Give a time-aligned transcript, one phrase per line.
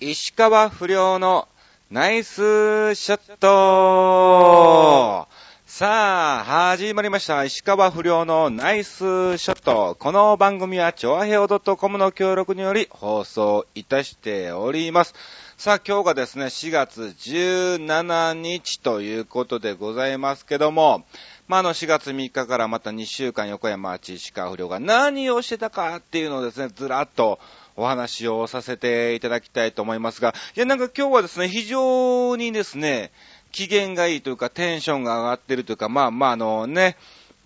[0.00, 1.46] 石川不良の
[1.88, 5.28] ナイスショット
[5.66, 7.44] さあ、始まりました。
[7.44, 9.96] 石川不良のナイスショット。
[9.98, 15.14] この番組は、チョアヘオ .com の協力により放送いたしております。
[15.56, 21.04] さあ、今日がですね、4月17日ということでございますけども、
[21.46, 27.38] まあ、あの、4月3日からまた2週間横山町石川不良が何をしてたかっていうのをですね、ずらっと
[27.76, 33.10] お話をさせていただきたいと思いますが、いや、なんか今日はですね、非常にですね、
[33.52, 36.96] 機嫌がいいというか、テンションが上がってるというか、まあまあ、あのね、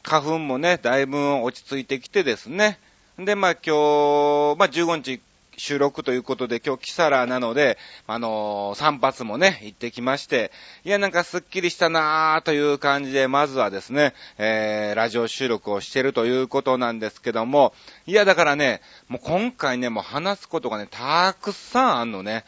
[0.03, 2.79] 花粉もね、だいぶ落ち着いてきてですね。
[3.19, 5.21] で、まあ今日、まあ15日
[5.59, 10.53] 収録ということで、今日キサラなので、あのー、散髪もね、行ってきまして、
[10.85, 17.75] いや、なんかスッキリしたなーという感じで、まずはですね、えー、ラジオ収録をしてるということなんですけども、
[18.07, 22.45] いや、だからね、もう今回ね、もう話すことがね、たくさんあんのね。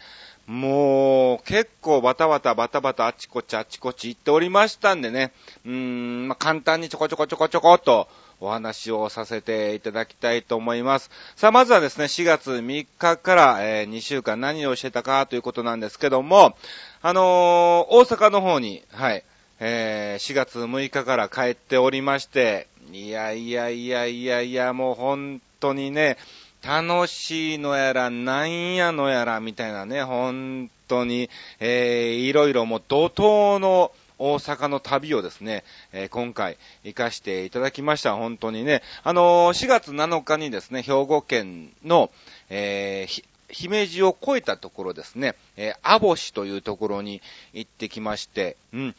[0.46, 5.32] もう、結構バタバタバタバタあちこちあちこち行っておりましたんでね、
[5.64, 8.08] うーん、まあ、簡単にちょこちょこちょこちょこっと
[8.40, 11.10] お話をさせていただきたいと思います。
[11.36, 16.56] さあ、まずはですね、4月3日から、え、2週間何をしてたかということなんですけども、
[17.02, 19.24] あの、大阪の方に、はい、
[19.60, 26.16] え、4月6日から帰っておりまして、いやいやいやいやいや、もう本当にね、
[26.62, 31.30] 楽しいのやら、なんやのやら、みたいなね、本当に、
[31.60, 38.14] えー、いろいろもう怒涛の大阪の旅をですね、えー、今回行かしていただきました。
[38.14, 38.82] 本当にね。
[39.02, 42.10] あのー、4月7日にですね、兵庫県の、
[42.50, 47.22] えー、姫路を越えたところですね、えー、アボシというところに
[47.54, 48.94] 行ってきまして、うん。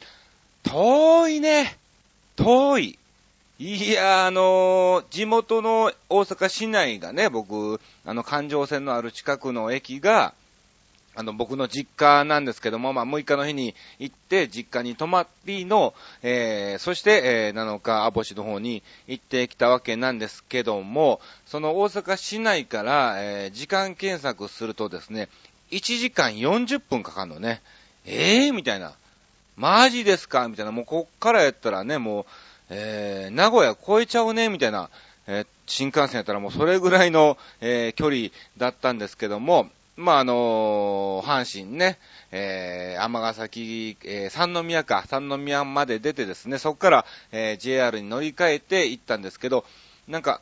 [0.64, 1.78] 遠いね。
[2.36, 2.98] 遠い。
[3.60, 10.34] いや、あのー、地元の大阪市内がね、僕、あの、環状線のある近くの駅が、
[11.14, 25.28] あの、僕の実家なんですけども、まあ、6日の日に行って、実家に泊まりの、えー、そして、えー、7日、網干の方に行ってきたわけなんですけども、その大阪市内から、えー、時間検索するとですね、
[25.72, 27.62] 1時間40分かかるのね。
[28.06, 28.94] ええー、みたいな。
[29.58, 30.48] マジですか？
[30.48, 30.72] みたいな。
[30.72, 32.26] もうこっからやったらね、もう、
[32.70, 34.90] えー、名古屋超えちゃうね、みたいな、
[35.28, 39.70] えー、新幹線やったらもうそれぐらいの、えー、距離だったんですけども、
[40.02, 42.00] まあ、あのー、阪神ね、
[42.32, 49.64] えー、尼崎、えー、三宮か、三宮まで出てですね、そこから、えー、JR に乗り換えて行ったんですけど、
[50.08, 50.42] なんか、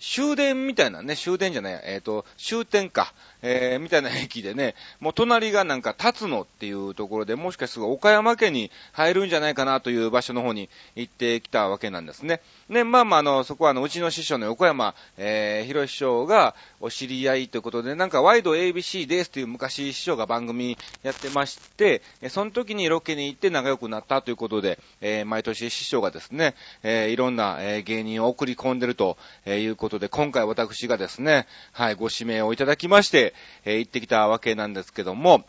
[0.00, 3.12] 終電みたいなね、終電じゃない、えっ、ー、と、終点か、
[3.42, 12.40] えー、みたいな駅でね、もう隣がなんか立つのっていうところで、もしかすると岡山県に入るんじゃないかなという場所の方に行ってきたわけなんですね。
[12.68, 35.44] ね、まあまあ、あの、そこはあの、うちの師匠の横山、えー、広師匠がお知り合いということで、なんかワイド ABC ですという昔師匠が番組やってまして、その時にロケに行って仲良くなったということで、えー、毎年師匠がですね、えー、いろんな、えー、芸人を送り込んでるということということで、今回私がですね、はい、ご指名をいただきまして、えー、行ってきたわけなんですけども、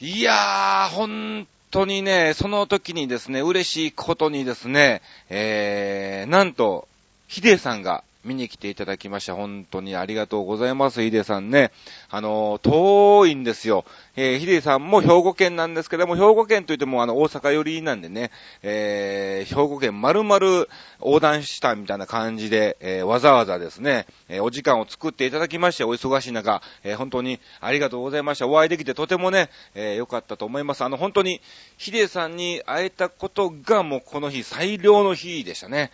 [0.00, 6.88] いやー、本当にね、その時にですね、嬉しいことにですね、えー、なんと、
[7.28, 9.34] ヒデさんが見に来ていただきました。
[9.34, 11.72] 本当にありがとうございます、ヒデさんね。
[12.08, 13.84] あの、遠いんですよ。
[14.16, 18.30] えー、ヒデさんも兵庫県なんですけども、兵庫県といってもあの、大阪寄りなんでね、
[18.62, 20.66] えー、兵庫県丸々
[21.00, 28.46] 横断したみたいな感じで、えー、わざわざですね、えー、お時間を作っていただきまして、お忙しい中、えー、本当にありがとうございました。
[28.46, 30.84] お会いできてとてもね、えー、良かったと思います。
[30.84, 31.40] あの、本当に、
[31.76, 35.90] ヒデさんに会えたことがもうこの日最良の日でしたね。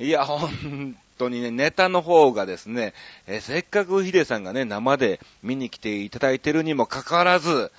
[0.00, 2.94] いや、ほん当にね、ネタの方がですね、
[3.26, 7.70] えー、せっかくヒデさんがね、生で見に来ていただいてるにもかかわらず、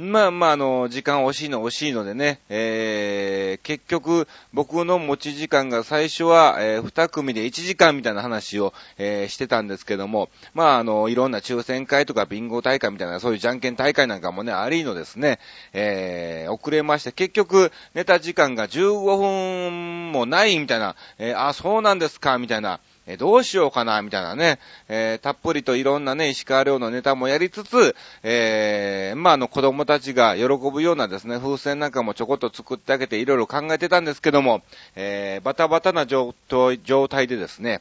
[0.00, 15.38] まあまあ、あの、時間惜しいの惜しいのでね、えー、結局、僕の持ち時間が最初は、えー、2組で1時間みたいな話を、えー、してたんですけども、まあ、あの、いろんな抽選会とかビンゴ大会みたいな、そういうじゃんけん大会なんかもね、ありのですね、
[15.74, 22.80] えー、遅れまして、結局、ネタ時間が15分もないみたいな、えー、あ、そうなんですか、みたいな、
[23.12, 34.62] えどうしようかな、みたいなね、えー、たっぷりといろんなね、石川遼のネタもやりつつ、えー、まあ、あの、子供たちが喜ぶようなですね、風船なんかもちょこっと作ってあげていろいろ考えてたんですけども、
[34.94, 37.80] えー、バタバタな状態でですね、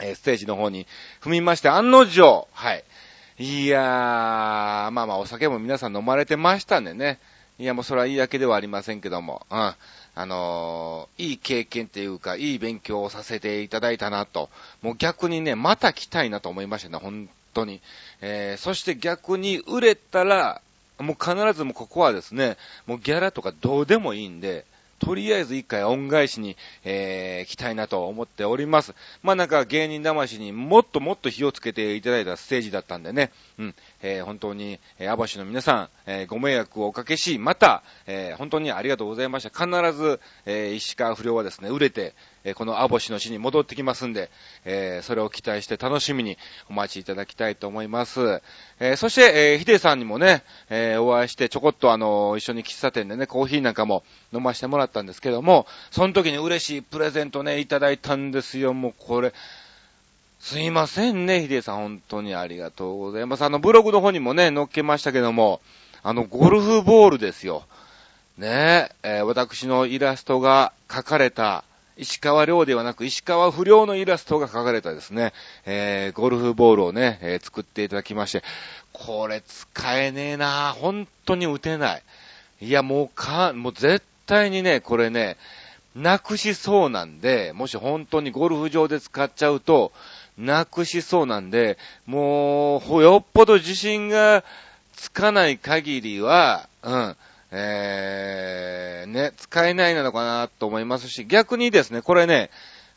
[0.00, 0.86] えステージの方に
[1.22, 2.84] 踏みまして、案の定、はい。
[3.38, 7.18] いやー、まあまあ、お酒も皆さん飲まれてましたんでね。
[7.58, 9.74] いや、もうそれはいいだけではありませんけども、うん。
[10.14, 14.50] あのー、いい経験っていうか、いい勉強をさせていただいたなと。
[14.82, 17.80] もう逆にね、また来たいなと思いましたね、本当に。
[18.20, 20.60] えー、そして逆に売れたら、
[20.98, 22.56] もう必ずもうここはですね、
[22.86, 24.66] もうギャラとかどうでもいいんで、
[25.04, 28.94] とりあえず一回恩返しに、えー、来たいなと思っております。
[29.20, 39.50] まあなんか芸人魂にもっともっと火をつけていただいたステージだったんでね、うん、えー、本当に、えー、網走の皆さん、えー、ご迷惑をおかけし、また、えー、本当にありがとうございました。
[39.50, 42.14] 必ず、えー、石川不良はですね、売れて、
[42.44, 44.30] えこのアボシの地に戻ってきますんで、
[44.64, 48.42] えそれを期待して楽しみにお待ちいただきたいと思います。
[48.80, 54.02] えそして、えヒデさんにもね、えお会いしてちょこっとあの、一緒に喫茶店でね、コーヒーなんかも
[54.32, 58.74] 飲ませてもらったんですけども、その時に嬉しいプレゼントね、いただいたんですよ。
[58.74, 59.32] もうこれ、
[60.42, 61.76] すいませんね、ヒデさん。
[61.76, 63.44] 本当にありがとうございます。
[63.44, 65.60] あの、ブログの方にもね、載っけましたけども、
[66.02, 67.62] あの、ゴルフボールですよ。
[68.38, 71.62] ねえ、えー、私のイラストが描かれた、
[72.02, 75.32] 石川亮ではなく石川不良のイラストが描かれたですね、
[75.64, 78.42] えー、ゴルフボールをね、えー、作っていただきまして、
[78.92, 80.74] これ使えねえな。
[80.78, 82.02] 本当に打てない。
[82.60, 85.36] いや、もうか、もう絶対にね、これね、
[85.96, 89.92] なくしそうなんで、もし本当にゴルフ場で使っちゃうと、
[90.38, 94.44] なくしそうなんで、もう、よっぽど自信が
[94.94, 97.16] つかない限りは、うん、
[97.52, 102.50] えー、ね、使えないなのかなと思いますし、逆にですね、これね、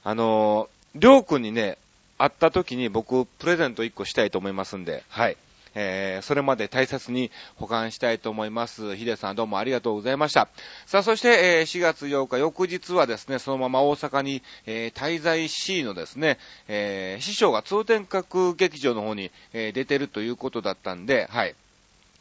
[0.03, 1.77] あのー、りょうくんにね、
[2.17, 5.37] 会った時に僕、プレゼント1個したいと思いますんで、はい。
[5.75, 8.95] えー、それまで大切に保管したいと思います。
[8.95, 10.47] ヒデさんどうもありがとうございました。
[10.85, 21.55] さあ、そして、えー、4月8日、翌日はですね、そのまま大阪に、えー、滞在しのですね、えー、師匠が通天閣劇場の方に、えー、出てるということだったんで、はい。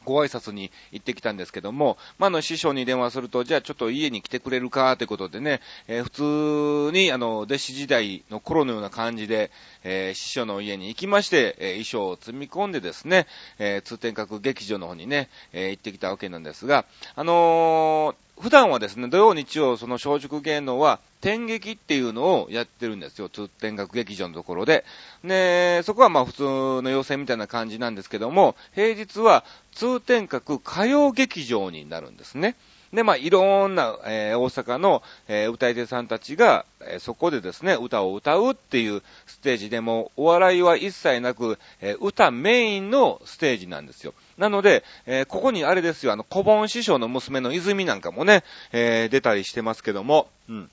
[0.05, 9.51] ご挨拶に行ってきたんですけども、まあ、の、師匠に電話すると、じゃあちょっと家に来てくれるかということでね、えー、普通に、あの、弟子時代の頃のような感じで、
[9.83, 13.27] えー、師匠の家に行きまして、えー、衣装を積み込んでですね、
[13.59, 23.28] え通天閣劇場の方にね、え行ってきたわけなんですが、あの普段はですね、土曜日曜、その小竹芸能は、天劇っていうのをやってるんですよ。
[23.28, 24.84] 通天閣劇場のところで。
[25.22, 26.42] で、そこはまあ普通
[26.82, 32.56] の要請みたいな感じなんですけども、平日は通天閣歌謡劇場になるんですね。
[32.94, 44.14] で、まあ、いろんな、えー、大阪の、えー、歌い手さんたちが、えー、そこでですね、歌を歌うっていうステージでも、お笑いは一切なく、え歌メインのステージなんですよ。
[44.38, 50.70] なので、えここにあれですよ、あの、小盆師匠の娘の泉なんかもね、え出たりしてますけども、うん。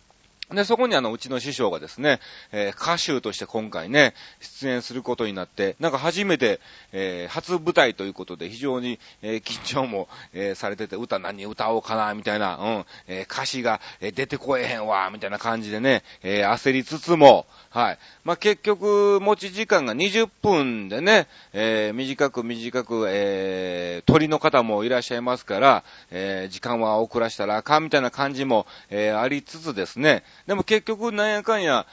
[0.54, 2.20] で、そこにあの、うちの師匠がですね、
[2.52, 6.60] えー、歌手として今回ね、出演することになって、なんか初めて、
[6.92, 17.98] えー、初舞台ということで非常に、えー、緊張も、えされてて、歌何歌おうかな、みたいな、うん、え歌詞が、え出てこえへんわ、みたいな感じでね、え焦りつつも、はい。
[18.24, 31.86] まあ、結局、持ち時間が20分でね、え短く短く、え鳥の方もいらっしゃいますから、え時間は遅らしたらあかん、みたいな感じも、えありつつですね、でも結局なんやかんや、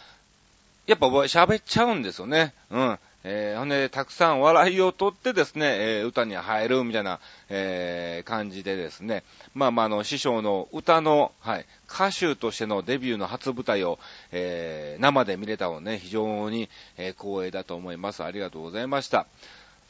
[0.89, 2.53] やっぱ喋っちゃうんですよね。
[2.73, 2.99] うん。
[3.23, 7.21] えー、ほんで、たくさん笑いをとってですね、えー、歌に入るみたいな、
[7.51, 9.23] えー、感じでですね、
[9.55, 14.01] まあまあ、あの、師匠の歌の、はい、歌手としてのデビューの初舞台を、
[14.33, 18.25] えー、生で見れたのね、非常に、え、光栄だと思います。
[18.25, 19.29] ありがとうございました。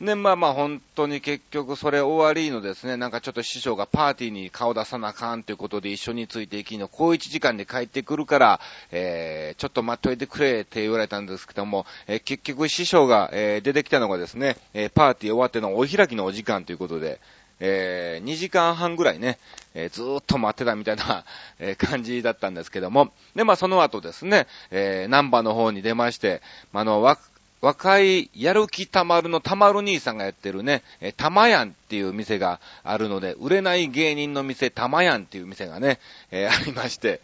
[0.00, 8.60] で、まあまあ本当に結局それ終わりのですね、なんかちょっと師匠がパーティーに顔出さなあかんということで一緒についていきの、こう1時間で帰ってくるから、
[8.92, 17.18] えー、ちょっと待っといてくれって言われたんですけども、えー、結局師匠が、えー、出てきたのがですね、えー、パーティー終わってのお開きのお時間ということで、
[17.60, 19.38] えー、2時間半ぐらいね、
[19.74, 21.24] えー、ずーっと待ってたみたいな、
[21.58, 26.40] えー、感じだったんですけども、で、まあその後ですね、えー、ナンバーの方に出まして、
[26.72, 27.18] あの、わ
[27.60, 30.82] 若いやる気たまるのたまる兄さんがやってるね、
[31.16, 35.98] たまやんっていう店があるので、売れない芸人の店、たまやんっていう店がね、
[36.30, 37.20] えー、ありまして、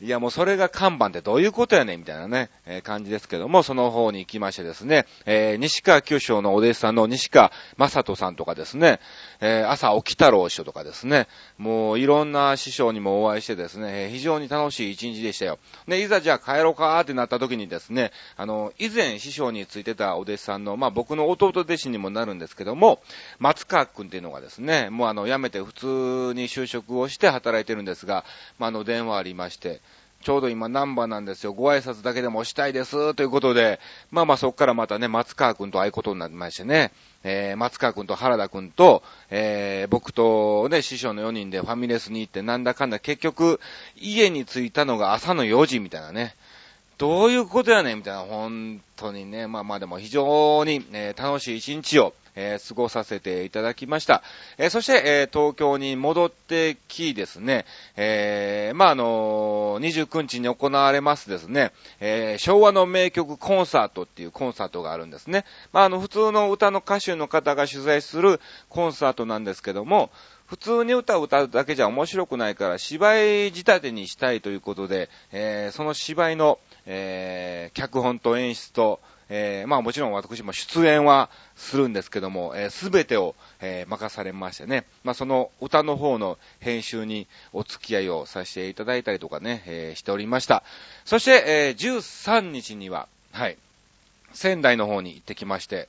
[0.00, 9.00] いやもうそれが看板ってどういうことやねんみたいなね、えー、感じですけども、その方に行きましてですね、えー、西川九章のお弟子さんの西川正人さんとかですね、
[9.40, 15.58] えー、朝起き太郎師匠とかですね、もういろんな師匠にもお会いしてですね、非常に楽しい一日でしたよ。
[15.86, 23.00] で、いざじゃあ帰ろうかってなった時にですね、あの、以前師匠についてたお弟子さんの、まあ僕の弟弟子にもなるんですけども、
[23.38, 25.86] 松川くんっていうのがですね、もうあの、辞めて普通
[26.34, 28.24] に就職をして働いてるんですが、
[28.58, 29.80] まああの、電話ありまして、
[30.24, 31.52] ちょうど今ナンバーなんですよ。
[31.52, 33.14] ご挨拶だけでもしたいです。
[33.14, 33.78] ということで、
[34.10, 36.92] まあまあそこからまたね、松川くんと会うことになりましてね、
[37.24, 43.60] えー、松川くんと原田くんと、えー、僕とね、師匠の4人でファミレスに行ってなんだかんだ結局、
[43.96, 46.34] 家に着いたのが朝の4時みたいなね。
[46.96, 54.22] どういうことやねんみたいな、本当にね、まあまあでも非常に、え、楽しい一日を、えー、過ごさせていただきました。
[54.58, 57.64] えー、そして、え東京に戻ってきですね、
[57.96, 65.44] えまああの29日に行われますですね、え昭和の名曲コンサートっていうコンサートがあるんですね。
[65.72, 70.10] まああの、普通の歌の歌手の方が取材するコンサートなんですけども、
[70.46, 79.00] 普通に歌を歌うだけじゃ面白くないから芝居仕立てにしたいということで、えー、その芝居の、えー、脚本と演出と、
[79.36, 90.62] えー、まあもちろん私も出演はするんですけども、えー、てを、えー、任されましてね、まあその歌の方の編集にお付き合いをさせていただいたりとかね、えー、しておりました。
[91.04, 93.56] そして、えー、13日には、はい、
[94.34, 95.88] 仙台の方に行ってきまして、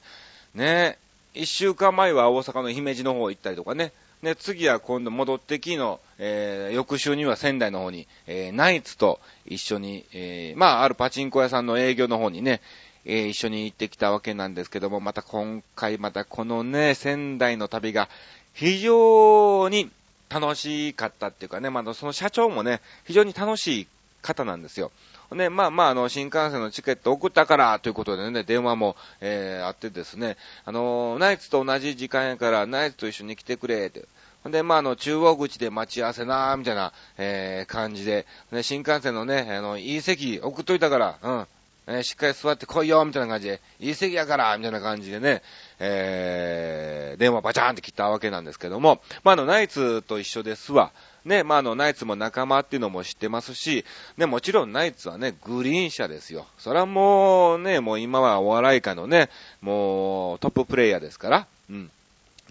[0.56, 0.98] ね、
[1.36, 3.92] 一週間前は大阪の姫路の方行ったりとかね、
[4.24, 12.62] で、次は今度戻ってきの、えー、翌週には仙台の方に、えー、ナイツと一緒に、えー、まあ、あるパチンコ屋さんの営業の方にね、
[13.06, 18.10] えー、一緒に行ってきたわけなんですけども、また今回またこのね、仙台の旅が
[18.54, 19.92] 非常に
[20.30, 23.88] 楽しかったっていうかね、まあ、その社長もね、非常に楽しい
[24.22, 24.92] 方なんですよ。
[25.34, 34.06] ね、まあまあ、あの、新幹線のチケット送ったから、ということでね、電話も、えー、あってですね、あの、ナイツと同じ時間やから、ナイツと一緒に来てくれ、って。
[34.44, 41.48] ほんで、まあ、あの、中央口で待ち合わせなみたいな、えー、感じで、ね、新幹線のね、あの、いい席送っといたから、うん。
[41.88, 45.42] えー、しっかり座って来いよ、みたいな感じで、いい席やから、みたいな感じでね、
[45.80, 50.92] えー、電話バチャーンって切ったわけなんですけども、まあ、の、ナイツと一緒ですわ。
[51.26, 53.84] ね、まあ、あの、ナイツも仲間っていうのも知ってますし、
[54.18, 56.46] ね、もちろんナイツはね、グリーン車ですよ。
[56.58, 59.30] それはもうね、もう今はお笑い界のね、
[59.62, 61.92] もうトッププレイヤーですから、うん。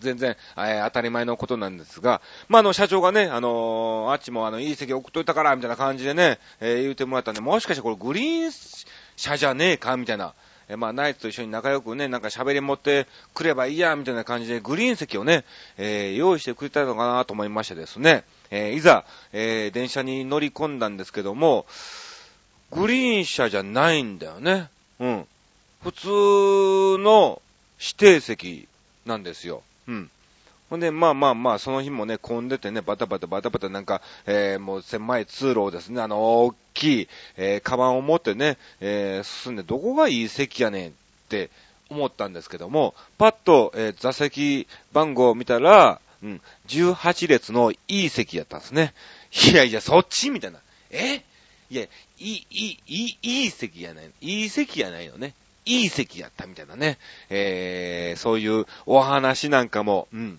[0.00, 8.52] 全然、えー、当たり前のことなんですが、まあ、あの、社長がね、あのー、あっちもあの、いい席送っといたから、みたいな感じでね、えー、言うてもらったんで、もしかしてこれグリーン
[9.16, 10.34] 車じゃねえかみたいな。
[10.68, 15.44] えまあ、ナイツと一緒に仲良くね、なんか喋り持ってくればいいや、みたいな感じで、グリーン席をね、
[15.76, 21.66] えー、用意してくれたのかなと思いましてですね、えー、いざ、えー、電車に乗り込んだんですけども、
[22.70, 24.68] グリーン車じゃないんだよね。
[25.00, 25.26] うん。
[25.82, 26.08] 普通
[27.02, 27.42] の
[27.78, 28.66] 指定席
[29.04, 29.62] なんですよ。
[29.86, 30.10] うん。
[30.70, 40.92] ほんで、まあまあまあ、その日もね、混んでてね、バタバタバタバタなんか、えー、もう狭い通路をですね、あの、大きい、えー、カバンを持ってね、えー、進んで、どこがいい席やねんっ
[41.28, 41.50] て
[41.90, 48.94] 思ったんですけども、パッと、えー、座席番号を見たら、うん、18列のいい席やったんですね。
[49.52, 50.60] いやいや、そっちみたいな。
[50.90, 51.22] え？
[51.70, 51.86] いや、い
[52.18, 54.10] い、いい、いい、席やない。
[54.20, 55.34] いい席やないよね。
[55.66, 56.98] いい席やったみたいなね。
[57.30, 60.38] えー、そういうお話なんかも、うん、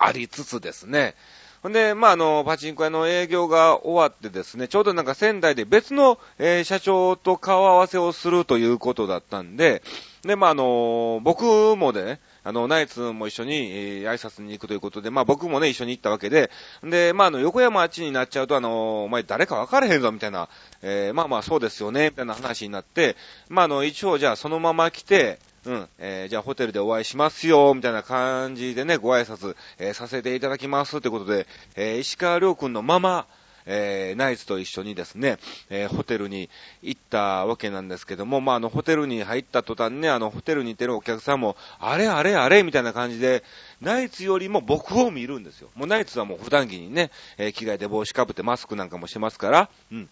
[0.00, 1.14] ありつつですね。
[1.62, 9.82] ほんで、まあ、あの、パチンコ屋の営業が終わってですね、ちょうどなんか仙台で別の、えー、社長と顔合わせをするということだったんで、
[10.22, 11.44] で、まあ、あの、僕
[11.76, 16.50] もね、あの、ナイツも一緒に、えー、挨拶に行くということで、まあ僕もね、一緒に行ったわけで、
[16.82, 20.48] で、まああの、横山あっちになっちゃうと、あの、お前誰か分かれへんぞ、みたいな、
[20.80, 23.16] えー、まあまあそうですよね、みたいな話になって、
[23.50, 33.26] まああの、一応じゃあそのまま来て、うん、えー、じゃあホテルでお会いしますよ、みたいな感じでね、ご挨拶、えー、させていただきますってことで、えー、石川亮君のまま、
[33.66, 35.38] えー、ナイツと一緒にですね、
[35.68, 36.48] えー、ホテルに
[36.82, 43.44] 行ったわけなんですけども、まあ、あの、ホテルに入った途端ね、あの、ホテルにいてるお客さんも、あれあれあれみたいな感じで、
[43.82, 45.68] ナイツよりも僕を見るんですよ。
[45.74, 50.08] もうナイツはもう普段着にね、えー、着替えて帽子かぶってマスクなんかもしてますから、うん。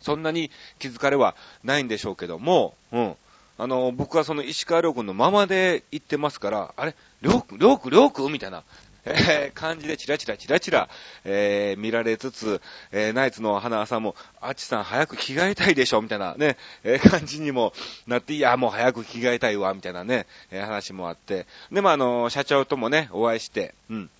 [0.00, 3.16] そんなに気づかれはないんでしょうけども、うん。
[3.58, 6.94] あの、僕はその石川亮君のままで行ってますから、あれ？
[7.22, 8.64] 亮君、亮君、亮君みたいな、
[9.04, 10.88] えー、感じでチラチラチラチラ、
[11.24, 12.60] えー、見られつつ、
[12.92, 16.02] えー、ナイツの花さんも、あっちさん早く着替えたいでしょ？
[16.02, 17.72] みたいなね、えー、感じにも
[18.06, 21.46] なって、いや、もう早く着替えたいわ、みたいなね、えー、話もあって。
[21.72, 24.10] で、まあ、あの、社長ともね、お会いして、うん。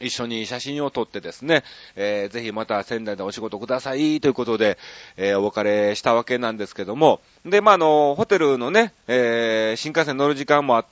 [0.00, 1.62] 一緒に写真を撮ってですね、
[1.94, 4.78] えー、ぜひまた仙台でお仕事くださいということで、
[5.16, 10.84] えー、お別れしたわけなんですけども、で、まあ、あの、ホテルのね、えー、新幹線乗る時間も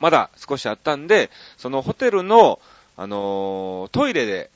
[0.00, 2.60] まだ少しあったんで、そのホテルの、
[2.96, 4.50] あのトイレで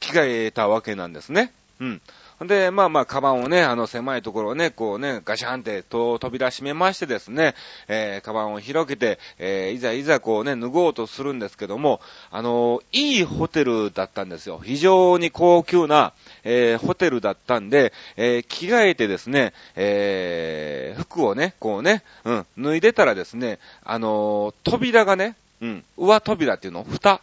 [0.00, 1.52] 着替えたわけなんですね。
[1.80, 2.02] うん。
[2.42, 7.54] で、まあまあ、カバンをね、あの狭いところをね、こうね、ガシャンってと扉閉めましてですね、
[7.88, 12.00] えー、カバンを広げて、えー、いざいざこうね、脱ごうとするんですけども、
[12.30, 14.60] あのー、いいホテルだったんですよ。
[14.62, 16.12] 非常に高級な、
[16.44, 27.22] えー、ホテルだったんで、えー、着替えてですね、えー、服をね、こうね、うん、脱いでたらですね、あのー、扉がね、うん、上扉っていうの、蓋？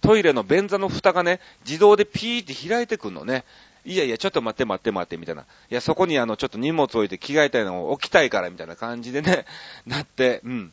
[0.00, 3.44] トイレの便座の蓋がね、自動でピーって開いてくんのね。
[3.84, 5.42] いやいや、ちょっと待って待って待って、みたいな。
[5.42, 9.44] いや、そこにあの、ちょっと荷物置いて着替えたいのを置きたいから、みたいな感じでね、
[9.86, 10.72] なって、うん。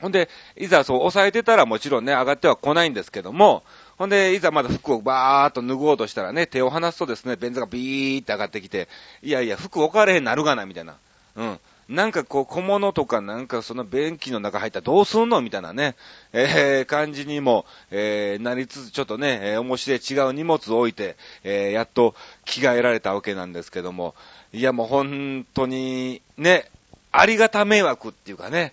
[0.00, 3.64] ほんで、いざそう、押さえてたらもちろんね、上がっては来ないんですけども、
[3.96, 8.88] ほんで、いざまだ服をバーっと脱ごうとしたらね、手を離すとですね、便座がビーって上がってきて、
[9.22, 10.96] いやいや、服置かれへんなるがな、みたいな。
[11.36, 11.60] うん。
[11.88, 15.94] なんかこう、小物とかなんかその便器の中入ったらどうすんのみたいなね、
[16.32, 22.14] えー、感じにも、えー、なりつつ、ちょっとね、えー、面白い違う荷物を置いて、えー、やっと
[22.44, 24.14] 着替えられたわけなんですけども、
[24.52, 26.70] いやもう本当に、ね、
[27.12, 28.72] ありがた迷惑っていうかね、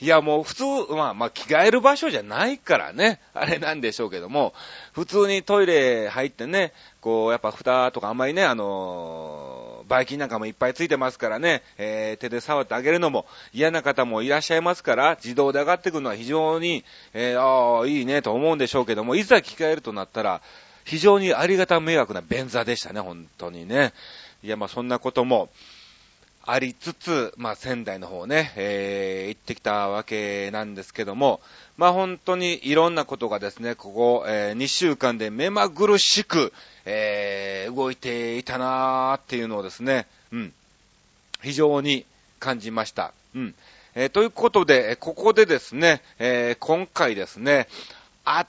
[0.00, 0.64] いや、もう普通、
[0.94, 4.54] まあまあ着替える場所じゃないからね、あれなんでしょうけども、
[4.92, 9.49] 普通にトイレ入ってね、こう、やっぱ蓋とかあんまりね、あのー、
[9.90, 20.42] バイキンなんかもいっぱいついてますからね、えー、手で触ってあげるのも嫌な方もいらっしゃいますから、自動で上がってくるのは非常に、えー、ああ、いいねと思うんでしょうけども、いざ着替えるとなったら、
[20.84, 23.92] 非常にありがた迷惑な便座でしたね、本当にね。
[24.44, 25.50] いや、まあそんなことも、
[26.46, 31.40] ありつつ、まあ、仙台の方ね、えー、行ってきたわけなんですけども、
[31.76, 36.52] まあ、本当にいろんなことがですね、ここ、えー、2週間で目まぐるしく、
[36.84, 40.52] えー、動いていたなーっていうのをですね、うん、
[41.42, 42.04] 非常に
[42.38, 43.12] 感じました。
[43.34, 43.54] うん。
[43.94, 47.68] えー、ということで、ここでですね、えー、今回ですね、
[48.24, 48.46] あ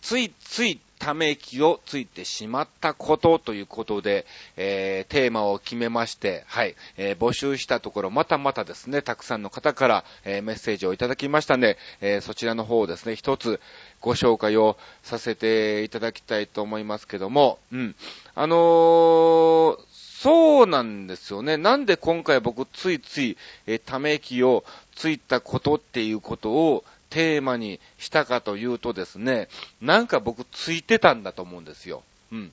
[0.00, 13.60] ついついため息をついてしまったことということで、えー、テーマを決めまして、はい、えー、募集したところ、またまたですね、たくさんの方から、えー、メッセージをいただきましたので、えそちらの方をですね、一つ
[14.00, 17.94] ご紹介をさせていただきたいと思いますけども、うん。
[18.34, 21.56] あのそうなんですよね。
[21.56, 23.36] なんで今回僕ついつい、
[23.66, 24.64] えため息を
[24.96, 29.48] ついたことっていうことを、テーマにしたかというとですね、
[29.80, 32.02] なんか僕ついてたんだと思うんですよ。
[32.32, 32.52] うん。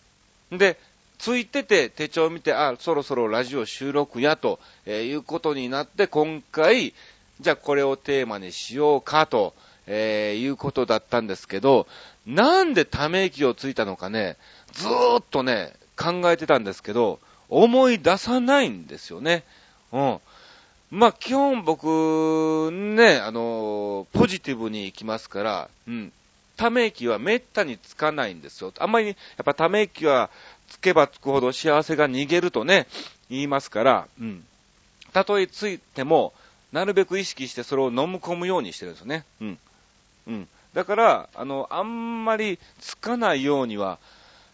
[0.52, 0.78] で、
[1.18, 6.94] ついてて手帳を見て、あ、そろそろラジオ収録やと、えー、いうことになって今回、
[7.42, 9.54] じゃあこれをテーマにしようかと、
[9.88, 11.88] えー、いうことだったんですけど、
[12.26, 14.38] なんでため息をついたのかね、
[14.74, 17.20] ずーっとね、考えてたんですけど、
[17.50, 19.44] 思い出さないんですよね。
[19.92, 20.20] うん。
[20.92, 26.12] まあ、基本僕、ね、あの、ポジティブに行きますから、うん。
[26.58, 28.72] ため息はめったにつかないんですよ。
[28.80, 30.30] あんまり、やっぱため息は
[30.70, 32.88] つけばつくほど幸せが逃げるとね、
[33.30, 34.46] 言いますから、うん。
[35.12, 36.34] たとえついても、
[36.72, 39.26] なるべく意識してそれを飲み込むようにしてるんですよね。
[39.42, 39.60] うん。
[40.28, 40.48] うん。
[40.74, 43.98] だから、あの、あんまりつかないようには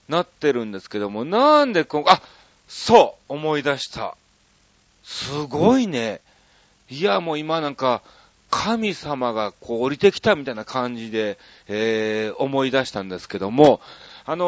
[0.08, 2.22] なってるんですけども、なんでこあ、
[2.68, 4.16] そう思い出した。
[5.04, 6.22] すごいね。
[6.90, 8.02] いや、もう今なんか、
[8.52, 13.80] 神様がこう降りてきたみたいな感じで、えー、思い出したんですけども、
[14.26, 14.48] あのー、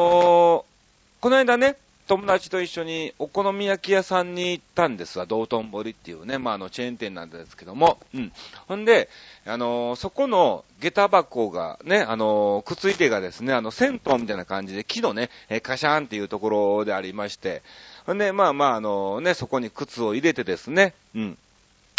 [1.22, 8.32] この間ね、友達と一緒にお好み焼き屋さんに行ったんですわ、道頓堀っていうね、まあ、あの、チェーン店なんですけども、うん。
[8.68, 9.10] ほんで、
[9.46, 17.62] あのー、そこの下駄箱がね、あのー、くっついてがですね、あの、銭湯みたいな感じで木のね、えー、カシャーンっていうところでありまして、
[18.06, 21.38] ほんで、まあまあ、あのね、そこに靴を入れてですね、うん。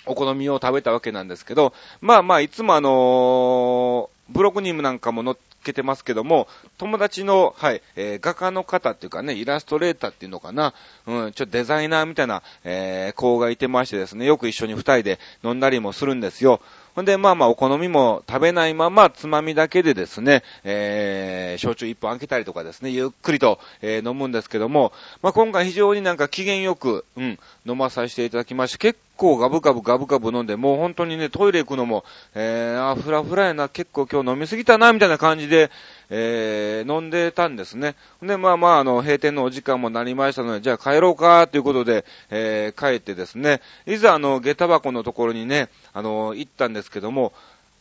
[0.07, 6.48] お好みを食べたわけなんですけど、まあまあ、いつもあのブログにもなんかも載ってけてますけども、
[6.79, 10.74] 友達の、はい、えー、画家の方っていうかね、イラストレーターっていうのかな、
[11.07, 16.61] うん、ちょっとデザイナーみたいな、えー、子がいてましてですね、よく一緒に二人で飲んだりもするんですよ。
[16.94, 35.70] ほんで、まあまあ、お好みも食べないまま、つまみだけでですね、えー、焼酎一本開けたりとかですね、ゆっくりと、えー、飲むんですけども、まあ今回非常になんか機嫌よく、うん、飲まさせていただきまして、結構ガブガブガブガブ飲んで、もう本当にね、トイレ行くのも、えー、あ、フラフラやな、結構今日飲みすぎたな、みたいな感じで、
[36.11, 37.94] えー、飲んでたんですね。
[38.22, 47.33] で、まあまあ、あの、閉店のお時間もなりましたので、じゃあ帰ろうか、ということで、えー、帰ってですね、いざあの、下駄箱のところにね、あの、行ったんですけども、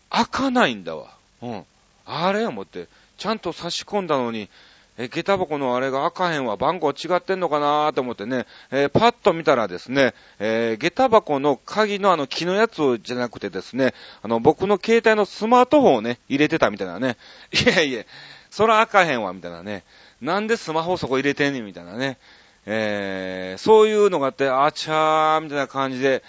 [0.09, 1.07] 開かないんだわ。
[1.41, 1.63] うん。
[2.05, 2.41] あれ？
[2.41, 4.49] や思って、ちゃんと差し込んだのに、
[4.97, 17.17] え、下駄箱のあれが開かへんわ、番号違ってんのかなーと思ってね、えー、パッと見たらですね、えー、下駄箱の鍵のあの木のやつじゃなくてですね、あの、僕の携帯のスマートフォンをね、入れてたみたいなね。
[17.51, 18.03] いやいや、
[18.51, 19.83] そら開かへんわ、みたいなね。
[20.21, 22.17] なんでスマホそこ入れてんねん、みたいなね。
[22.65, 26.23] えー、そういうのがあって、あちゃー、みたいな感じで、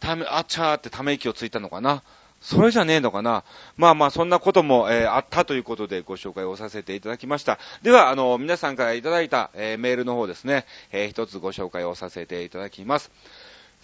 [0.00, 2.02] ため、あちゃーってため息をついたのかな。
[2.46, 3.42] それじゃねえのかな
[3.76, 7.58] まあまあ、そんなことも、えー、あったということでご紹介をさせていただきました。
[7.82, 13.10] では、あの、皆さんからいただいた、えー、メールの方ですね、えー、一つご紹介をさせていただきます。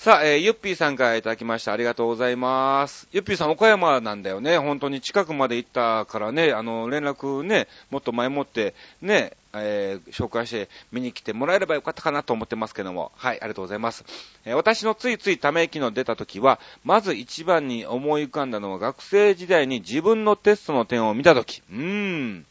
[0.02, 1.72] さあ、えー、ゆっぴーさんからいただきました。
[1.72, 3.06] ありがとうございます。
[3.12, 4.58] ゆっぴーさん、岡山なんだよね。
[4.58, 13.12] 本当に近くまで行ったからね、あの、連絡ね、もっと前もって、ね、えー、紹介して見に来てもらえればよかったかなと思ってますけども。
[13.14, 14.04] はい、ありがとうございます。
[14.44, 21.62] えー、私のついついため息の出た時は、まず一番に思い浮かんだのは学生時代に自分のテストの点を見た時。
[21.70, 22.46] うーん。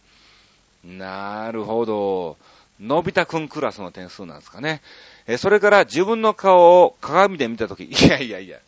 [0.86, 2.38] なるほど。
[2.80, 4.82] のび太くんクラスの点数なんですかね。
[5.28, 8.60] えそれから自分の顔を鏡で見たとき、 いやいやいや、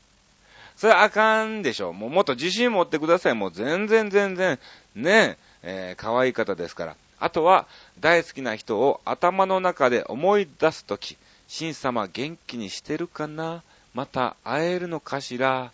[0.76, 1.94] それあかんでしょ。
[1.94, 3.34] もうもっと自信持ってください。
[3.34, 4.60] もう全然全然、
[4.96, 6.96] ねえ、えー、可愛い方ですから。
[7.20, 7.68] あとは、
[8.00, 11.18] 大好きな人を頭の中で思い出すとき、
[11.56, 13.64] 神様元気にしてるかな？
[13.94, 15.72] また会えるのかしら？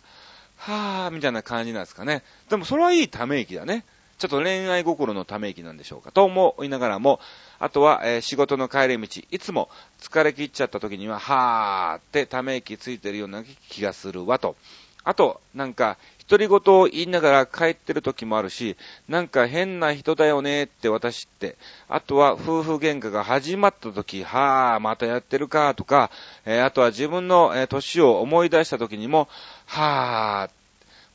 [0.58, 2.22] はぁ、みたいな感じなんですかね。
[2.50, 3.84] でもそれはいいため息だね。
[4.20, 6.12] ちょっと恋愛心のため息なんでしょうか。
[6.12, 7.20] と思いながらも、
[7.58, 14.56] あとは、えー、仕事の帰り道、いつも疲れ切っちゃった時には、はーってため息ついてるような気がするわと。
[15.04, 15.96] あと、なんか、
[16.28, 18.76] 独り言を言いながら帰ってる時もあるし、
[19.08, 21.56] なんか変な人だよねって私って。
[21.88, 26.10] あとは夫婦喧嘩が始まった時、はぁ、またやってるかとか、
[26.44, 29.28] えー、あとは自分の、えー、年を思い出した時にも、
[29.66, 30.59] はぁ、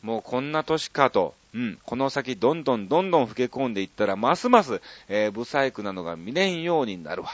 [0.06, 1.34] もうこんな年かと。
[1.56, 7.30] うん、この先どんどんどんどん老け込んでいったら、ますます、えー、ブサイクなのが見れんようになるわ。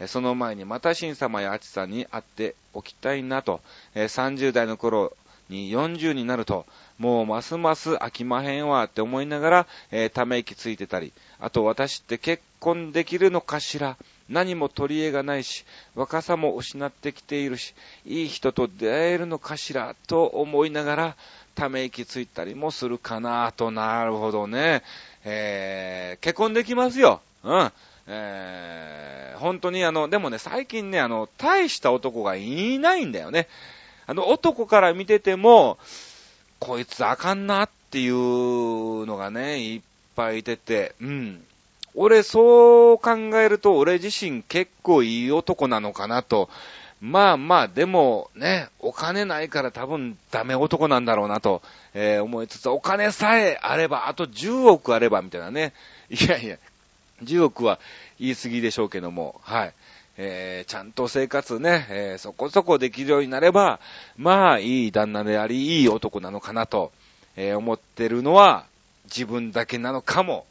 [0.00, 3.60] えその前にまた新様やあちさんに会っておきたいなと、
[3.94, 5.12] えー、30代の頃
[5.50, 6.66] に40になると、
[6.98, 13.96] もうますます飽きまへんわって思いながら、えー、ため息ついてたり、あと私って結婚できるのかしら
[14.30, 15.64] 何も取り柄がないし、
[15.96, 17.74] 若さも失ってきているし、
[18.06, 21.16] いい人と出会えるのかしらと思いながら、
[21.54, 24.82] ため息ついたりもするかなと、なるほどね。
[25.24, 27.20] えー、結婚できますよ。
[27.44, 27.72] うん。
[28.06, 33.48] えー、本当にあの、でもね、最近ね、あの、大した男がいないんだよね。
[34.06, 35.78] あの、男から見てても、
[36.58, 39.80] こいつあかんなっていうのがね、いっ
[40.16, 41.44] ぱい出て、うん。
[41.94, 46.48] 俺、そう考えると、俺自身結構いい男なのかなと、
[47.00, 51.62] まあまあ、でもね、お金ないから多分ダメ男なんだろうなと、
[51.94, 55.72] えー、思いつつ、お金さえあれば、あと10億あれば、みたいなね。
[56.10, 56.58] いやいや、
[57.24, 57.78] 10億は
[58.18, 59.74] 言い過ぎでしょうけども、はい。
[60.18, 63.80] えー、ちゃんと生活ね、えー、そこそこできるようになれば、
[64.18, 66.92] まあ、いい旦那であり、いい男なのかなと、
[67.36, 68.66] えー、思ってるのは、
[69.04, 70.44] 自分だけなのかも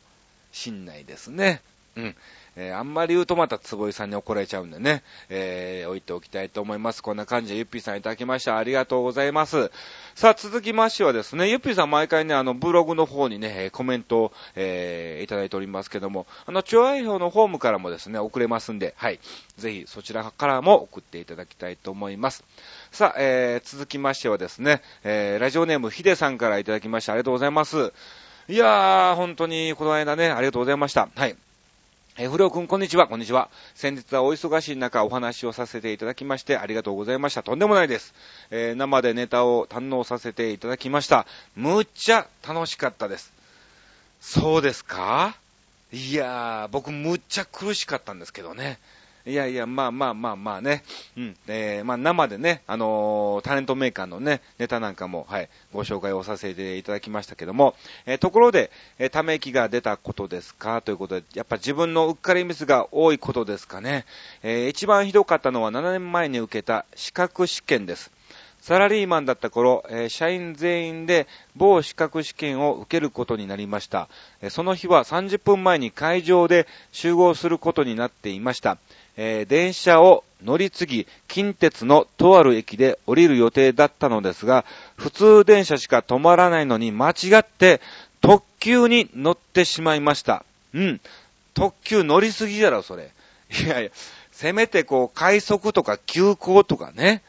[0.52, 1.62] しんないですね。
[1.96, 2.16] うん。
[2.62, 7.02] えー、あんまり言うとまた坪井さんに怒られちゃうんでね、えー、置いておきたいと思います。
[7.02, 8.58] こんな感じでゆっぴーさんいただきました。
[8.58, 9.72] ありがとうございます。
[10.14, 19.22] さあ、続きましてはですね、ゆっぴーさん毎回ね、あの、ブログの方にね、コメントを、えー、いただいておりますけども、あの、調和表のホームからもですね、送れますんで、はい。
[19.58, 22.44] ぜひ、そちらからも送っていただきたいと思います。
[22.92, 27.14] さあ、えー、続きましてはですね、えー、ラジオネームヒデさんからいただきました。
[27.14, 27.94] ありがとうございます。
[28.50, 31.08] いやー、本当に、この間ね、ありがとうございました。
[31.16, 31.38] はい。
[32.22, 33.48] えー、不良くん、こんにちは、こんにちは。
[33.76, 37.44] 先日はお忙しい中、お話をさせていただきまして、ありがとうございました。
[37.44, 38.14] とんでもないです。
[38.52, 41.26] えー、生でネタを堪能させていただきました。
[41.56, 43.32] むっちゃ楽しかったです。
[44.20, 45.38] そうですか？
[45.94, 48.80] いやー、僕むっちゃ苦しかったんですけどね。
[49.26, 50.84] いやいや、まあまあまあまあね。
[51.18, 51.38] うん。
[51.48, 60.82] えー、まあ生でね、あのー、タレントメーカーのね、ネタなんかも、はい、ご紹介をさせていただきましたけども、えー、ところで、えー、ため息が出たことですか？
[60.82, 64.06] ということで、やっぱ自分のうっかりミスが多いことですかね？
[64.42, 68.12] えー、一番ひどかったのは7年前に受けた資格試験です。
[68.62, 74.10] サラリーマンだった頃、えー、社員全員で某資格試験を受けることになりました。
[74.42, 78.78] えー、その日は30分前に会場で集合することになっていました。
[79.22, 84.64] えー、電車を乗り継ぎ、近鉄のとある駅で降りる予定だったのですが、
[84.96, 87.82] 普通電車しか止まらないのに間違って
[88.22, 90.46] 特急に乗ってしまいました。
[90.74, 91.02] うん。
[91.54, 93.12] 特急乗りすぎだろ、それ。
[93.62, 93.90] いやいや、
[94.32, 97.22] せめてこう、快速とか急行とかね。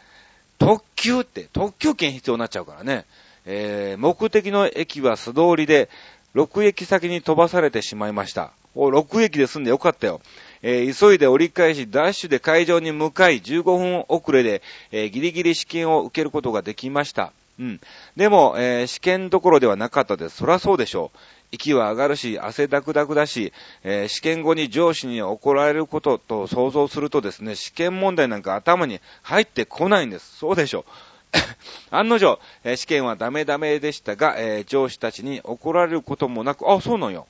[0.60, 3.04] 特急って、特急券必要になっちゃうからね。
[3.46, 5.88] えー、目的の駅は素通りで、
[6.36, 8.52] 6駅先に飛ばされてしまいました。
[8.76, 10.20] お、6駅で済んでよかったよ。
[10.62, 17.32] えー、急いで折り返し、ダッシュで会場に向かい、15分遅れで、えー、ギリギリ試験を受けることができました。
[17.58, 17.80] うん。
[18.16, 20.36] でも、えー、試験どころではなかったです。
[20.36, 21.18] そらそうでしょう。
[21.52, 30.36] 息は上がるし、汗だくだくだし、えー、試験後に上司に怒られることと想像するとですね、試験問題なんか頭に入ってこないんです。
[30.38, 30.84] そうでしょう。
[31.94, 32.38] 案の定、
[32.76, 37.26] 試験はダメダメでしたが、えー、上司たちに怒られることもなく、あ、そうなんよ。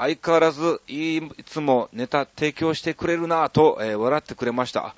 [0.00, 4.94] 相変わらずいつもネタ提供してくれるなぁと、えー、笑ってくれました。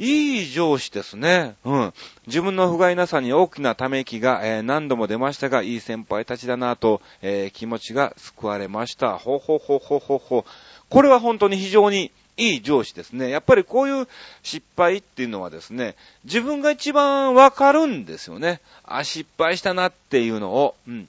[0.00, 1.54] いい上司ですね。
[1.64, 1.94] うん。
[2.26, 9.16] 自分の不甲斐なさに大きなため息が、えー、何度も出ましたが、いい先輩たちだなぁと、えー、気持ちが救われました。
[9.16, 10.44] ほほほほほほ。
[10.90, 13.30] これは本当に非常にいい上司ですね。
[13.30, 14.08] やっぱりこういう
[14.42, 18.60] 失敗っていうのはですね、自分が一番わかるんですよね。
[18.82, 20.74] あ、失敗したなっていうのを。
[20.88, 21.08] うん。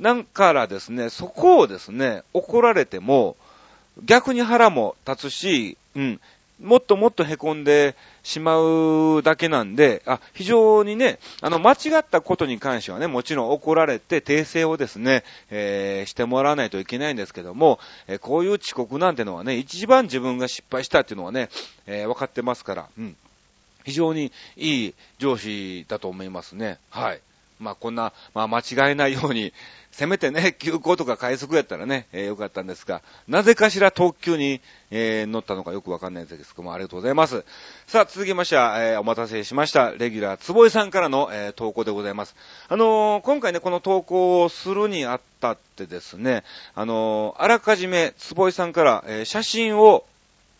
[0.00, 3.36] だからですね、そこをですね、怒られても、
[4.04, 6.20] 逆に腹も立つし、うん、
[6.62, 21.50] もっともっと凹んでしまうだけなんで、あ、非常にね、あの、間違ったことに関してはね、もちろん怒られて訂正をですね、えー、してもらわないといけないんですけども、えー、こういう遅刻なんてのはね、一番自分が失敗したっていうのはね、
[21.86, 23.16] えー、分かってますから、うん。
[23.84, 26.78] 非常にいい上司だと思いますね。
[26.90, 27.20] はい。
[27.58, 29.52] まあ、こんな、まあ、間違えないように、
[29.90, 37.44] せめてね、 急行とか快速やったらね、えー、よかったんですが、なぜかしら特急に、えー、乗ったのかよくわかんないですけども、ありがとうございます。
[37.86, 42.36] さあ、続きましては、えー、お待たせしました、レギュラー、つぼいさんからの、えー、投稿でございます。
[42.68, 50.04] あのー、今回ね、この投稿をするにあったってですね、あのー、あらかじめ、つぼいさんから、えー、写真を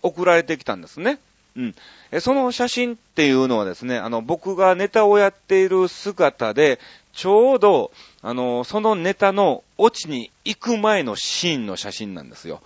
[0.02, 1.18] 送られてきたんですね。
[1.57, 1.75] うん。
[2.12, 6.79] え、その写真っていうのはですね、あの、僕がネタをやっている姿で、
[7.12, 7.90] ちょうど、
[8.23, 12.61] あの、そのネタのオチに行く前のシーンの写真なんですよ。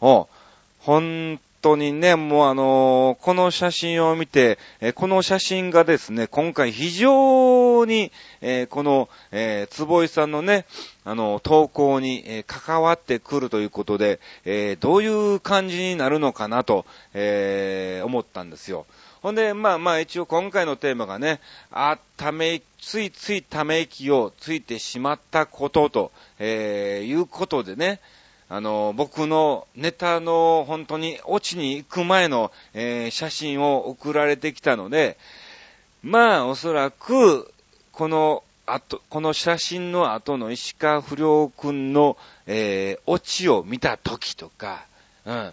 [0.00, 0.28] お
[0.80, 10.64] 本当にね、もうあのこの写真を見て、えこの写真がですね、今回非常に、えこの、え、坪井さんのね、
[11.04, 18.86] あの、投稿に、え関わってくるということで、えどういう感じになるのかなと、え思ったんですよ。
[19.22, 21.40] ほんで、まあまあ一応今回のテーマがね、
[21.72, 27.98] あ、ため、ついついため息をついてしまったことと、えー、いうことでね、
[28.48, 35.16] あの、僕のネタの本当に落ちに行く前の、えー、写真を送られてきたので、
[36.02, 37.52] まあおそらく、
[37.90, 44.86] この後、この写真の後の石川不良くんの、えー、オチを見た時とか、
[45.24, 45.52] うん。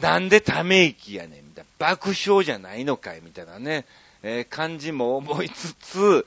[0.00, 1.86] なんでため息やねん、みたいな。
[1.86, 3.84] 爆笑じゃないのかい、みたいなね、
[4.22, 6.26] えー、感じも思いつつ、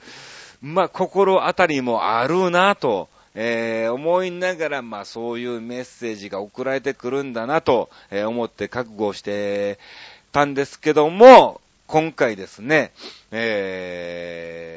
[0.62, 9.80] まあ、心当たりもあるなと、えー、思いながら、まあ、そういうメッセージが送られてくるんだなと、えー、思って覚悟して
[10.32, 12.92] たんですけども、今回ですね、
[13.32, 14.74] え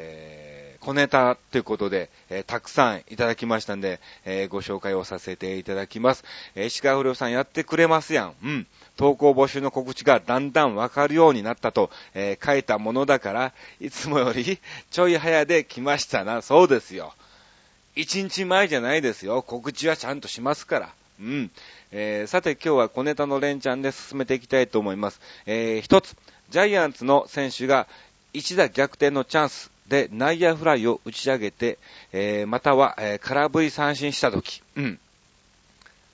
[0.79, 6.23] ー、小ネタということで、えー、たくさんいただきましたんで、えー、ご紹介をさせていただきます。
[6.55, 8.33] えー、石川不良さんやってくれますやん。
[8.43, 8.67] うん。
[8.97, 14.59] 投稿募集の告知がだんだんわかるようになったと、えー、書いたものだから、いつもより
[14.91, 16.41] ちょい早で来ましたな。
[16.41, 17.13] そうですよ。
[17.97, 19.41] 一日前じゃないですよ。
[19.41, 20.93] 告知はちゃんとしますから。
[21.19, 21.51] うん。
[21.91, 25.19] えー、さて今日は小ネタの連チャンで進めていきたいと思います。
[25.47, 26.15] えー、一つ、
[26.51, 27.87] ジャイアンツの選手が
[28.33, 31.79] 一打逆転のチャンスで内野フライを打ち上げて、
[32.11, 34.61] えー、または、えー、空振り三振したとき。
[34.75, 34.99] うん。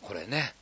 [0.01, 0.53] これね。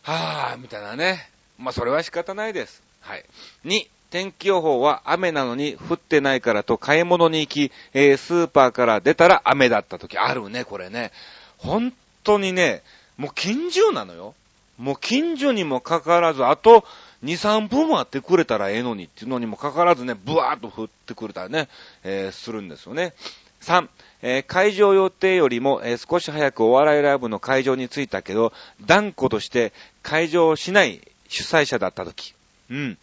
[0.00, 1.28] はぁ、みたいなね。
[1.58, 2.82] まあ、それは仕方ないです。
[3.02, 3.24] はい。
[3.66, 11.12] 2、天気予報は雨なのに降ってないからと買い物に行き、えー、スーパーから出たら雨だった時あるね、これね。
[11.56, 12.82] 本当にね、
[13.16, 14.34] もう近所なのよ。
[14.76, 16.84] もう近所にもかかわらず、あと
[17.24, 21.70] 2、3分待ってくれたらええのにっていうのにもかかわらずね、ブワーっと降ってくれたらね、
[22.04, 23.14] えー、するんですよね。
[23.62, 23.88] 3、
[24.20, 28.52] えー、会場予定よりも、えー、少し早くお笑いライブの会場に着いたけど、
[28.84, 29.72] 断固として
[30.02, 32.34] 会場しない主催者だった時。
[32.68, 32.98] うん。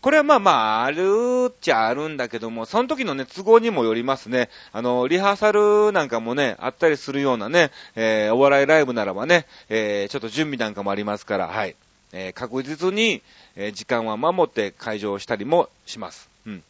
[0.00, 0.50] これはまあま
[0.82, 4.48] あ、あるっちゃあるんだけども、その時のね、都合にもよりますね。
[4.72, 11.74] あの、リハーサルなんかもね、あったりするようなね、えー、お笑いライブならばね、えー、ちょっと準備なんかもありますから、はい。
[12.12, 13.22] えー、確実に、
[13.56, 16.30] え、時間は守って会場をしたりもします。
[16.46, 16.62] うん。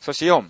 [0.00, 0.48] そして4、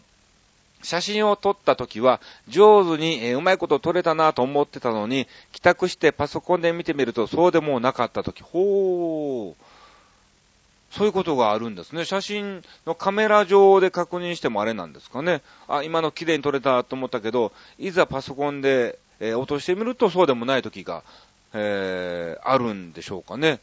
[0.82, 9.75] 写真を撮った時は、上手に、え、うまいこと撮れたなと思ってたのに、帰宅してパソコンで見てみると、そうでもなかった時、ほー。
[10.90, 12.04] そういうことがあるんですね。
[12.04, 15.42] 写真のカメラ上で確認してもあれなんですかね。
[15.68, 21.02] あ、今の綺麗に撮れたと思ったけど、いざパソコンで、えー、落としてみるとそうでもない時が、
[21.52, 23.60] えー、あるんでしょうかね。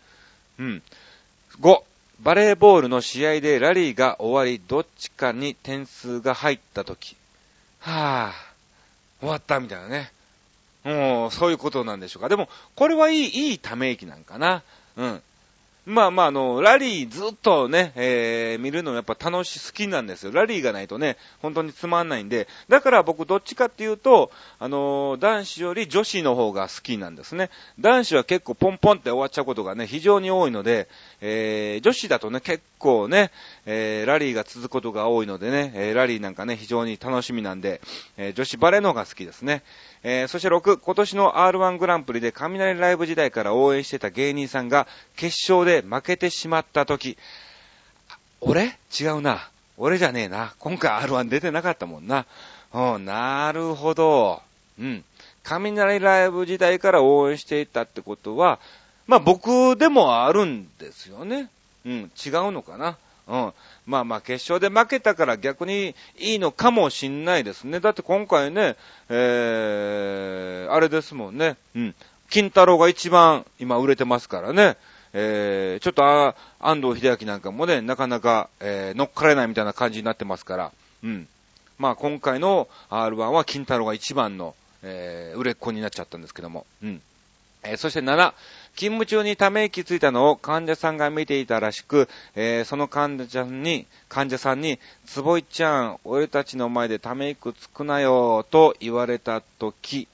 [0.59, 0.83] うん。
[1.59, 1.81] 5、
[2.19, 7.15] バレーボールの試合でラリーが終わり、どっちかに点数が入った時。
[7.79, 10.12] はぁ、終わったみたいなね。
[10.83, 12.29] もう、そういうことなんでしょうか。
[12.29, 14.63] でも、これはいい、いいため息なんかな。
[14.97, 15.21] うん。
[15.86, 20.32] まあまあ、あの、ラリーずっとね、えー、見るのやっぱ楽し、好きなんですよ。
[20.32, 27.50] ラリーがないとね、本当につまんないんで、だから僕どっちかっていうと、あのー、男子より女子の方が好きなんですね。
[27.80, 30.88] 男子は結構ポンポンって終わっちゃうことがね、非常に多いので、
[31.19, 33.32] えー、女子だとね、結構ね、
[33.65, 37.82] えー、ラリーが続くことが多いのでね、えー、ラリーなんかね、非常に楽しみなんで、
[38.15, 39.63] えー、女子バレーの方が好きですね。
[40.06, 47.17] えー、そして6、今年の R1 グランプリで雷ライブ時代から応援してた芸人さんが決勝でで負けてしまった時、
[48.41, 48.77] 俺？
[48.99, 49.49] 違うな。
[49.77, 50.53] 俺じゃねえな。
[50.59, 52.25] 今回 R1 出てなかったもんな。
[52.73, 54.41] うん、なるほど。
[54.79, 55.03] うん。
[55.43, 58.59] 雷ライブ時代から応援していたってことは、
[59.07, 61.49] まあ僕でもあるんですよね。
[61.86, 62.97] うん、違うのかな。
[63.27, 63.53] うん。
[63.86, 67.79] まあまあ決勝で負けたから逆にいいのかもしんないですね。
[67.79, 68.75] だって今回ね、
[69.09, 71.57] えー、あれですもんね。
[71.75, 71.95] うん。
[72.29, 74.77] 金太郎が一番今売れてますからね。
[75.13, 80.71] えー、ちょっとあ、安藤秀明なんかもね、なかなか、えー、乗っかれないみたいな感じになってますから。
[81.04, 81.28] うん。
[81.78, 86.65] まあ今回の R1 は金太郎が一番の、えー、売れっ子になっちゃったんですけども。
[86.82, 87.02] うん。
[87.63, 88.34] えー、そして7、
[88.76, 100.08] 勤務中にため息ついたのを患者さんが見ていたらしく、えー、その患者さんに、患者さんに、つぼいちゃん、俺たちの前でため息つくなよ、と言われたとき、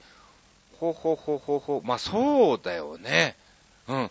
[0.78, 3.36] ほほほほほ、まあ、そうだよね。
[3.88, 4.10] うん。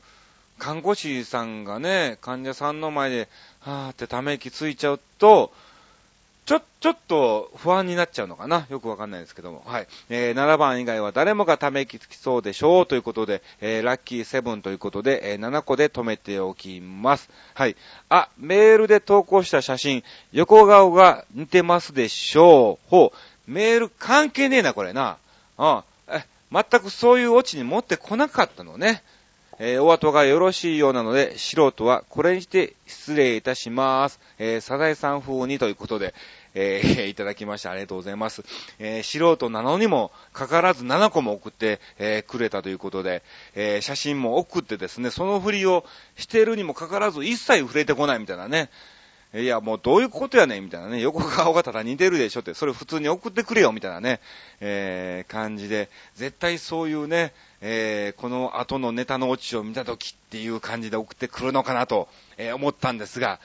[0.59, 3.27] 看護師さんがね、患者さんの前で、
[3.61, 5.51] はーってため息ついちゃうと、
[6.49, 9.61] ちょ、ちょっと不安になっちゃうのかなよくわかんないですけども。
[9.67, 9.87] はい。
[10.09, 17.29] えー、7番以外は誰もがため息つきそうでしょうということで、えー、ラッキーセブンということで、えー、7個で止めておきます。
[17.53, 17.75] はい。
[18.09, 22.89] あ、メールで投稿した写真、横顔が似てますでしょう。
[22.89, 23.51] ほう。
[23.51, 25.17] メール関係ねえな、これな。
[25.59, 25.83] うん。
[26.07, 29.03] え、全くそういうオチに持ってこなかったのね。
[29.61, 34.21] えー、お後がよろしいようなので、素人はこれにして失礼いたします。
[34.37, 36.13] えー、サザエさん風にということで、
[36.53, 37.67] えー、 いただきまして。
[37.67, 38.41] ありがとうございます。
[38.79, 43.21] えー、素人なのにもかからず7個も送って、えー、くれたということで、
[43.53, 48.69] え、写真も送ってですね、その振りをしてるにもかかわらず一切触れてこないみたいなね。
[49.31, 50.99] いや、もうどういうことやねんみたいなね。
[51.01, 54.21] 横顔がただ似てるでしょって、それ普通に送ってくれよみたいなね、
[54.59, 63.39] えー、感じで、絶対そういうね、えー、この後のネタのオチを見たときっていう感じで送ってくるのかなと、えー、思ったんですが、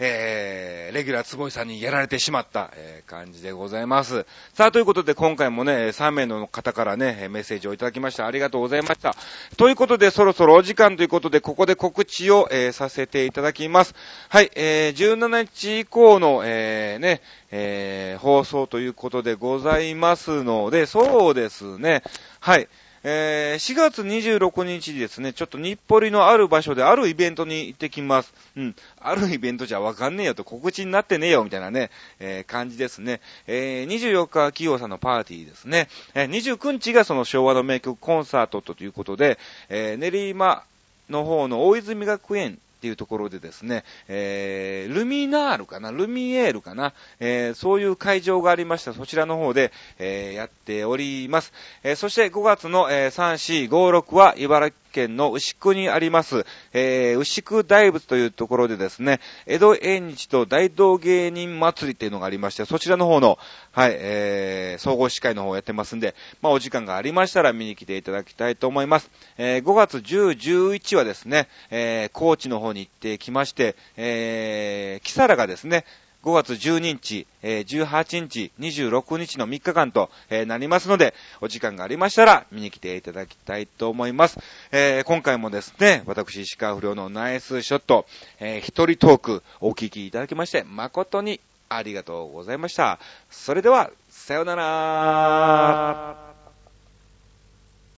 [0.00, 4.26] えー、レギュラー坪井さんにやられてしまった、えー、感じでございます。
[4.54, 8.26] さあ、ということで今回もね、3名の方からね、メッセージをいただきました。
[8.26, 9.16] ありがとうございました。
[9.56, 13.94] ということで、そろそろお時間ということで、ここで告知を、えー、させていただきます。
[14.28, 22.02] はい、えー、17日以降の、えー、ね、えー、放送ということでございますので、そうですね、
[22.40, 22.68] はい、
[23.04, 28.32] えー、4月26日ですね、ちょっと日暮里のある場所であるイベントに行ってきます。
[28.56, 28.76] うん。
[29.00, 33.20] あるイベントじゃわかんねえよと告知になってねえよみたいなね、えー、感じですね。
[33.46, 35.88] えー、24日企業さんのパーティーですね。
[36.14, 40.64] えー、29日がその昭和の名曲コンサートということで、えー、練馬
[41.08, 48.94] の方の大泉学園っていうところでですね、えー、ルミナールかな、ルミエールかな、えー、そういう会場がありました。
[48.94, 51.52] そちらの方で、えー、やっております。
[51.82, 63.38] えー、そして5月の、え、3、4、5、6は茨城県の牛久にあります、えー、牛久大仏というところでですね、江戸縁日と大道芸人祭りっていうのがありまして、そちらの方の、
[63.72, 69.10] はい、えー、総合司会の方をやってますんで、まあお時間がありましたら見に来ていただきたいと思います。
[69.36, 75.84] えー、5月10、11はですね、えー、高知の方に行ってきまして、えー、キサラがですね、
[76.24, 84.38] 5月12日、えー、18日、26日の3日間と、えー、なりますので、お時間がありましたら見に来ていただきたいと思います。
[84.72, 88.06] えー、今回もですね、私、石川不良のナイスショット、
[88.40, 92.98] えー、一人トークお聞きいただきまして、誠にありがとうございました。
[93.30, 96.27] それでは、さようなら